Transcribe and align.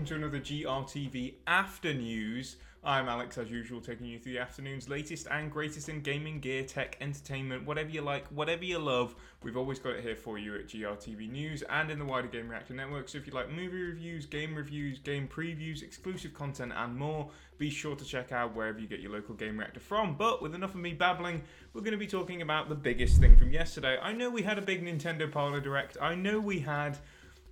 welcome 0.00 0.18
to 0.18 0.26
another 0.26 0.40
GRTV 0.40 1.34
After 1.46 1.92
News. 1.92 2.56
I'm 2.82 3.06
Alex, 3.06 3.36
as 3.36 3.50
usual, 3.50 3.82
taking 3.82 4.06
you 4.06 4.18
through 4.18 4.32
the 4.32 4.38
afternoon's 4.38 4.88
latest 4.88 5.26
and 5.30 5.52
greatest 5.52 5.90
in 5.90 6.00
gaming, 6.00 6.40
gear, 6.40 6.64
tech, 6.64 6.96
entertainment, 7.02 7.66
whatever 7.66 7.90
you 7.90 8.00
like, 8.00 8.26
whatever 8.28 8.64
you 8.64 8.78
love. 8.78 9.14
We've 9.42 9.58
always 9.58 9.78
got 9.78 9.96
it 9.96 10.02
here 10.02 10.16
for 10.16 10.38
you 10.38 10.54
at 10.54 10.68
GRTV 10.68 11.30
News 11.30 11.62
and 11.68 11.90
in 11.90 11.98
the 11.98 12.06
wider 12.06 12.28
Gamereactor 12.28 12.70
network. 12.70 13.10
So 13.10 13.18
if 13.18 13.26
you 13.26 13.34
like 13.34 13.50
movie 13.50 13.82
reviews, 13.82 14.24
game 14.24 14.54
reviews, 14.54 14.98
game 15.00 15.28
previews, 15.28 15.82
exclusive 15.82 16.32
content, 16.32 16.72
and 16.74 16.96
more, 16.96 17.28
be 17.58 17.68
sure 17.68 17.94
to 17.94 18.04
check 18.04 18.32
out 18.32 18.56
wherever 18.56 18.78
you 18.78 18.86
get 18.86 19.00
your 19.00 19.12
local 19.12 19.34
Gamereactor 19.34 19.82
from. 19.82 20.14
But 20.14 20.40
with 20.40 20.54
enough 20.54 20.70
of 20.70 20.80
me 20.80 20.94
babbling, 20.94 21.42
we're 21.74 21.82
going 21.82 21.92
to 21.92 21.98
be 21.98 22.06
talking 22.06 22.40
about 22.40 22.70
the 22.70 22.74
biggest 22.74 23.20
thing 23.20 23.36
from 23.36 23.52
yesterday. 23.52 23.98
I 24.00 24.14
know 24.14 24.30
we 24.30 24.40
had 24.40 24.56
a 24.56 24.62
big 24.62 24.82
Nintendo 24.82 25.30
Parlor 25.30 25.60
Direct. 25.60 25.98
I 26.00 26.14
know 26.14 26.40
we 26.40 26.60
had 26.60 26.96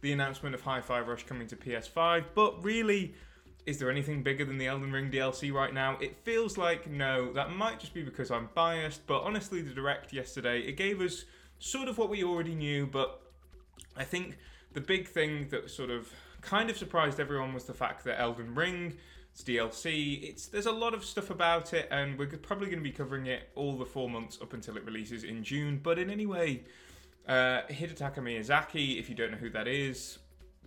the 0.01 0.13
announcement 0.13 0.55
of 0.55 0.61
Hi-Fi 0.63 1.01
Rush 1.01 1.25
coming 1.27 1.47
to 1.49 1.57
PS5, 1.57 2.25
but 2.35 2.63
really 2.63 3.15
is 3.69 3.79
there 3.79 3.91
anything 3.91 4.23
bigger 4.23 4.47
than 4.47 4.57
the 4.57 4.67
Elden 4.67 4.91
Ring 4.93 5.11
DLC 5.11 5.53
right 5.53 5.75
now? 5.75 5.99
It 6.01 6.17
feels 6.25 6.57
like 6.57 6.91
no. 6.91 7.35
That 7.35 7.53
might 7.53 7.79
just 7.79 7.93
be 7.93 8.03
because 8.03 8.31
I'm 8.31 8.49
biased, 8.55 9.07
but 9.07 9.21
honestly, 9.23 9.61
the 9.61 9.75
direct 9.75 10.11
yesterday 10.11 10.61
it 10.61 10.79
gave 10.79 11.03
us 11.03 11.27
sort 11.59 11.87
of 11.87 11.99
what 11.99 12.09
we 12.09 12.25
already 12.25 12.55
knew. 12.55 12.87
But 12.87 13.21
I 13.95 14.05
think 14.05 14.39
the 14.73 14.81
big 14.81 15.07
thing 15.07 15.49
that 15.51 15.71
sort 15.71 15.91
of 15.91 16.11
kind 16.41 16.71
of 16.71 16.79
surprised 16.79 17.21
everyone 17.21 17.53
was 17.53 17.65
the 17.65 17.75
fact 17.75 18.05
that 18.05 18.19
Elden 18.19 18.55
Ring. 18.55 18.97
It's 19.33 19.45
DLC. 19.45 20.23
It's 20.23 20.47
there's 20.47 20.65
a 20.65 20.73
lot 20.73 20.95
of 20.95 21.05
stuff 21.05 21.29
about 21.29 21.75
it, 21.75 21.89
and 21.91 22.19
we're 22.19 22.27
probably 22.27 22.69
going 22.69 22.79
to 22.79 22.83
be 22.83 22.91
covering 22.91 23.27
it 23.27 23.51
all 23.55 23.77
the 23.77 23.85
four 23.85 24.09
months 24.09 24.39
up 24.41 24.55
until 24.55 24.79
it 24.79 24.85
releases 24.87 25.25
in 25.25 25.45
June. 25.45 25.79
But 25.83 25.99
in 25.99 26.09
any 26.09 26.25
way, 26.25 26.65
uh, 27.29 27.63
Hidetaka 27.71 28.19
Miyazaki, 28.19 28.99
if 28.99 29.09
you 29.09 29.15
don't 29.15 29.31
know 29.31 29.37
who 29.37 29.51
that 29.51 29.69
is, 29.69 30.19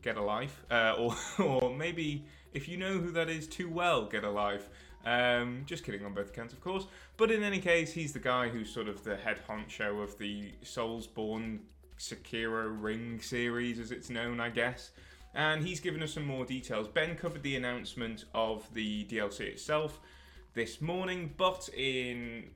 get 0.01 0.17
a 0.17 0.21
life, 0.21 0.63
uh, 0.69 0.95
or 0.97 1.15
or 1.43 1.75
maybe 1.75 2.25
if 2.53 2.67
you 2.67 2.77
know 2.77 2.99
who 2.99 3.11
that 3.11 3.29
is 3.29 3.47
too 3.47 3.69
well, 3.69 4.05
get 4.05 4.23
a 4.23 4.29
life. 4.29 4.69
Um, 5.03 5.63
just 5.65 5.83
kidding 5.83 6.05
on 6.05 6.13
both 6.13 6.29
accounts, 6.29 6.53
of 6.53 6.61
course. 6.61 6.85
But 7.17 7.31
in 7.31 7.41
any 7.41 7.59
case, 7.59 7.91
he's 7.91 8.13
the 8.13 8.19
guy 8.19 8.49
who's 8.49 8.71
sort 8.71 8.87
of 8.87 9.03
the 9.03 9.15
head 9.17 9.39
honcho 9.49 10.03
of 10.03 10.15
the 10.19 10.51
Soulsborne 10.63 11.59
Sekiro 11.97 12.75
Ring 12.79 13.19
series, 13.19 13.79
as 13.79 13.91
it's 13.91 14.11
known, 14.11 14.39
I 14.39 14.49
guess. 14.49 14.91
And 15.33 15.65
he's 15.65 15.79
given 15.79 16.03
us 16.03 16.13
some 16.13 16.25
more 16.25 16.45
details. 16.45 16.87
Ben 16.87 17.15
covered 17.15 17.41
the 17.41 17.55
announcement 17.55 18.25
of 18.35 18.71
the 18.73 19.05
DLC 19.05 19.41
itself 19.41 19.99
this 20.53 20.81
morning, 20.81 21.33
but 21.37 21.69
in 21.75 22.49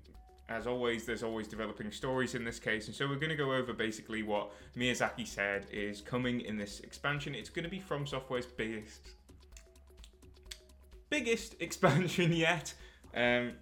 as 0.48 0.68
always, 0.68 1.06
there's 1.06 1.24
always 1.24 1.48
developing 1.48 1.92
stories 1.92 2.36
in 2.36 2.44
this 2.44 2.60
case, 2.60 2.88
and 2.88 2.96
so 2.96 3.08
we're 3.08 3.16
going 3.16 3.30
to 3.30 3.36
go 3.36 3.54
over 3.54 3.74
basically 3.74 4.22
what 4.22 4.52
Miyazaki 4.78 5.26
said 5.26 5.66
is 5.72 6.02
coming 6.02 6.42
in 6.42 6.58
this 6.58 6.82
expansion. 6.82 7.34
It's 7.34 7.50
going 7.50 7.64
to 7.64 7.70
be 7.70 7.80
From 7.80 8.06
Software's 8.06 8.46
biggest 8.46 9.10
biggest 11.10 11.56
expansion 11.60 12.32
yet. 12.32 12.74
Um, 13.16 13.54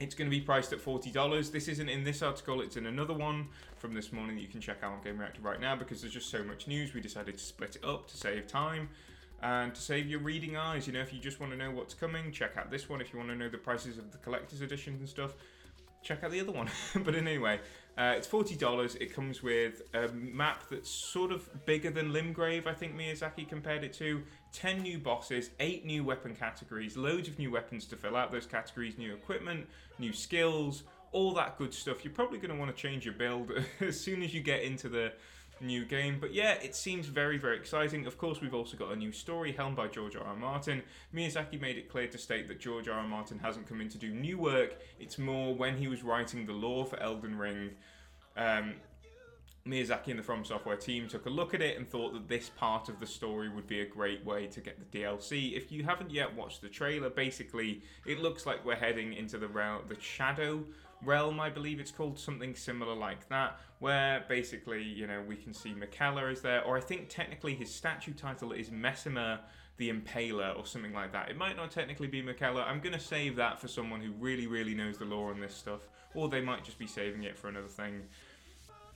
it's 0.00 0.14
going 0.14 0.30
to 0.30 0.36
be 0.36 0.40
priced 0.40 0.72
at 0.72 0.78
$40. 0.80 1.50
This 1.50 1.68
isn't 1.68 1.88
in 1.88 2.04
this 2.04 2.22
article, 2.22 2.62
it's 2.62 2.76
in 2.76 2.86
another 2.86 3.14
one 3.14 3.48
from 3.76 3.94
this 3.94 4.12
morning 4.12 4.36
that 4.36 4.42
you 4.42 4.48
can 4.48 4.60
check 4.60 4.78
out 4.82 4.92
on 4.92 5.00
Gamereactor 5.00 5.42
right 5.42 5.60
now 5.60 5.76
because 5.76 6.00
there's 6.00 6.12
just 6.12 6.30
so 6.30 6.42
much 6.42 6.66
news. 6.66 6.94
We 6.94 7.00
decided 7.00 7.38
to 7.38 7.44
split 7.44 7.76
it 7.76 7.84
up 7.84 8.08
to 8.08 8.16
save 8.16 8.46
time 8.46 8.88
and 9.42 9.74
to 9.74 9.80
save 9.80 10.08
your 10.08 10.20
reading 10.20 10.56
eyes. 10.56 10.86
You 10.86 10.92
know, 10.92 11.00
if 11.00 11.12
you 11.12 11.20
just 11.20 11.40
want 11.40 11.52
to 11.52 11.58
know 11.58 11.70
what's 11.70 11.94
coming, 11.94 12.32
check 12.32 12.56
out 12.56 12.70
this 12.70 12.88
one. 12.88 13.00
If 13.00 13.12
you 13.12 13.18
want 13.18 13.30
to 13.30 13.36
know 13.36 13.48
the 13.48 13.58
prices 13.58 13.98
of 13.98 14.10
the 14.10 14.18
collector's 14.18 14.62
editions 14.62 15.00
and 15.00 15.08
stuff, 15.08 15.34
check 16.08 16.24
out 16.24 16.30
the 16.30 16.40
other 16.40 16.52
one. 16.52 16.70
but 17.04 17.14
anyway, 17.14 17.60
uh, 17.98 18.14
it's 18.16 18.26
$40. 18.26 18.96
It 19.00 19.14
comes 19.14 19.42
with 19.42 19.82
a 19.92 20.08
map 20.08 20.64
that's 20.70 20.90
sort 20.90 21.30
of 21.30 21.66
bigger 21.66 21.90
than 21.90 22.12
Limgrave, 22.12 22.66
I 22.66 22.72
think 22.72 22.96
Miyazaki 22.96 23.46
compared 23.46 23.84
it 23.84 23.92
to. 23.94 24.22
10 24.52 24.80
new 24.80 24.98
bosses, 24.98 25.50
8 25.60 25.84
new 25.84 26.02
weapon 26.02 26.34
categories, 26.34 26.96
loads 26.96 27.28
of 27.28 27.38
new 27.38 27.50
weapons 27.50 27.84
to 27.86 27.96
fill 27.96 28.16
out 28.16 28.32
those 28.32 28.46
categories, 28.46 28.96
new 28.96 29.12
equipment, 29.12 29.66
new 29.98 30.12
skills, 30.12 30.84
all 31.12 31.34
that 31.34 31.58
good 31.58 31.74
stuff. 31.74 32.04
You're 32.04 32.14
probably 32.14 32.38
going 32.38 32.52
to 32.52 32.56
want 32.56 32.74
to 32.74 32.82
change 32.82 33.04
your 33.04 33.14
build 33.14 33.52
as 33.80 34.00
soon 34.00 34.22
as 34.22 34.32
you 34.32 34.40
get 34.40 34.62
into 34.62 34.88
the 34.88 35.12
new 35.60 35.84
game. 35.84 36.18
But 36.20 36.34
yeah, 36.34 36.52
it 36.54 36.74
seems 36.74 37.06
very, 37.06 37.38
very 37.38 37.56
exciting. 37.56 38.06
Of 38.06 38.18
course, 38.18 38.40
we've 38.40 38.54
also 38.54 38.76
got 38.76 38.92
a 38.92 38.96
new 38.96 39.12
story 39.12 39.52
helmed 39.52 39.76
by 39.76 39.88
George 39.88 40.16
R. 40.16 40.24
R. 40.24 40.36
Martin. 40.36 40.82
Miyazaki 41.14 41.60
made 41.60 41.76
it 41.76 41.88
clear 41.88 42.06
to 42.08 42.18
state 42.18 42.48
that 42.48 42.60
George 42.60 42.88
R. 42.88 42.98
R. 42.98 43.06
Martin 43.06 43.38
hasn't 43.38 43.68
come 43.68 43.80
in 43.80 43.88
to 43.90 43.98
do 43.98 44.10
new 44.10 44.38
work. 44.38 44.80
It's 44.98 45.18
more 45.18 45.54
when 45.54 45.76
he 45.76 45.88
was 45.88 46.02
writing 46.02 46.46
the 46.46 46.52
lore 46.52 46.86
for 46.86 46.98
Elden 47.00 47.36
Ring. 47.36 47.70
Um, 48.36 48.74
Miyazaki 49.68 50.08
and 50.08 50.18
the 50.18 50.22
From 50.22 50.44
Software 50.44 50.76
team 50.76 51.08
took 51.08 51.26
a 51.26 51.30
look 51.30 51.52
at 51.52 51.60
it 51.60 51.76
and 51.76 51.88
thought 51.88 52.12
that 52.14 52.28
this 52.28 52.48
part 52.50 52.88
of 52.88 52.98
the 53.00 53.06
story 53.06 53.48
would 53.48 53.66
be 53.66 53.80
a 53.80 53.86
great 53.86 54.24
way 54.24 54.46
to 54.46 54.60
get 54.60 54.78
the 54.78 54.98
DLC. 54.98 55.56
If 55.56 55.70
you 55.70 55.84
haven't 55.84 56.10
yet 56.10 56.34
watched 56.34 56.62
the 56.62 56.68
trailer, 56.68 57.10
basically 57.10 57.82
it 58.06 58.20
looks 58.20 58.46
like 58.46 58.64
we're 58.64 58.76
heading 58.76 59.12
into 59.12 59.36
the 59.36 59.48
realm, 59.48 59.82
the 59.86 60.00
Shadow 60.00 60.64
Realm, 61.04 61.38
I 61.38 61.48
believe 61.48 61.78
it's 61.78 61.92
called 61.92 62.18
something 62.18 62.56
similar 62.56 62.94
like 62.94 63.28
that, 63.28 63.60
where 63.78 64.24
basically 64.28 64.82
you 64.82 65.06
know 65.06 65.22
we 65.26 65.36
can 65.36 65.54
see 65.54 65.72
Miquella 65.72 66.32
is 66.32 66.40
there, 66.40 66.64
or 66.64 66.76
I 66.76 66.80
think 66.80 67.08
technically 67.08 67.54
his 67.54 67.72
statue 67.72 68.14
title 68.14 68.52
is 68.52 68.70
Messmer 68.70 69.38
the 69.76 69.92
Impaler 69.92 70.58
or 70.58 70.66
something 70.66 70.92
like 70.92 71.12
that. 71.12 71.30
It 71.30 71.36
might 71.36 71.56
not 71.56 71.70
technically 71.70 72.08
be 72.08 72.20
Miquella. 72.20 72.66
I'm 72.66 72.80
gonna 72.80 72.98
save 72.98 73.36
that 73.36 73.60
for 73.60 73.68
someone 73.68 74.00
who 74.00 74.10
really, 74.12 74.48
really 74.48 74.74
knows 74.74 74.98
the 74.98 75.04
lore 75.04 75.30
on 75.30 75.38
this 75.38 75.54
stuff, 75.54 75.82
or 76.14 76.28
they 76.28 76.40
might 76.40 76.64
just 76.64 76.78
be 76.78 76.86
saving 76.86 77.22
it 77.22 77.38
for 77.38 77.48
another 77.48 77.68
thing. 77.68 78.02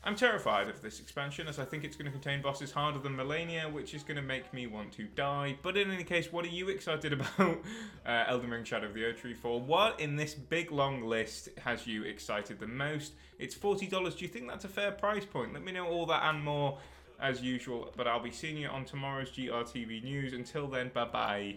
I'm 0.04 0.16
terrified 0.16 0.68
of 0.68 0.82
this 0.82 0.98
expansion 0.98 1.46
as 1.46 1.60
I 1.60 1.64
think 1.64 1.84
it's 1.84 1.94
going 1.94 2.06
to 2.06 2.10
contain 2.10 2.42
bosses 2.42 2.72
harder 2.72 2.98
than 2.98 3.16
Malenia, 3.16 3.72
which 3.72 3.94
is 3.94 4.02
going 4.02 4.16
to 4.16 4.22
make 4.22 4.52
me 4.52 4.66
want 4.66 4.90
to 4.94 5.04
die. 5.04 5.56
But 5.62 5.76
in 5.76 5.92
any 5.92 6.02
case, 6.02 6.32
what 6.32 6.44
are 6.44 6.48
you 6.48 6.70
excited 6.70 7.12
about 7.38 7.58
uh, 8.04 8.24
Elden 8.26 8.50
Ring 8.50 8.64
Shadow 8.64 8.88
of 8.88 8.94
the 8.94 9.02
Erdtree 9.02 9.36
for? 9.36 9.60
What 9.60 10.00
in 10.00 10.16
this 10.16 10.34
big 10.34 10.72
long 10.72 11.04
list 11.04 11.50
has 11.58 11.86
you 11.86 12.02
excited 12.02 12.58
the 12.58 12.66
most? 12.66 13.12
It's 13.38 13.54
$40. 13.54 14.16
Do 14.18 14.24
you 14.24 14.28
think 14.28 14.48
that's 14.48 14.64
a 14.64 14.68
fair 14.68 14.90
price 14.90 15.24
point? 15.24 15.52
Let 15.52 15.62
me 15.62 15.70
know 15.70 15.86
all 15.86 16.06
that 16.06 16.24
and 16.24 16.42
more 16.42 16.78
as 17.20 17.40
usual. 17.40 17.92
But 17.96 18.08
I'll 18.08 18.22
be 18.22 18.32
seeing 18.32 18.56
you 18.56 18.68
on 18.68 18.84
tomorrow's 18.84 19.30
GRTV 19.30 20.02
news. 20.02 20.32
Until 20.32 20.66
then, 20.66 20.90
bye 20.92 21.04
bye. 21.04 21.56